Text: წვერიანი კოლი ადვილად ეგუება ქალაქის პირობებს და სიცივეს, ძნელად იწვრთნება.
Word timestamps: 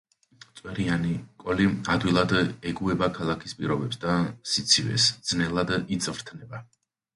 წვერიანი 0.59 1.11
კოლი 1.43 1.67
ადვილად 1.95 2.33
ეგუება 2.71 3.11
ქალაქის 3.19 3.55
პირობებს 3.61 4.01
და 4.07 4.17
სიცივეს, 4.55 5.07
ძნელად 5.31 5.77
იწვრთნება. 5.97 6.67